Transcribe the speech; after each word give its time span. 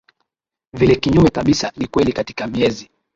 Vile 0.73 0.95
kinyume 0.95 1.29
kabisa 1.29 1.71
ni 1.77 1.87
kweli 1.87 2.13
katika 2.13 2.47
miezi 2.47 2.89